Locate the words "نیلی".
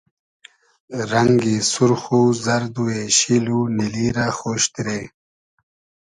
3.77-4.07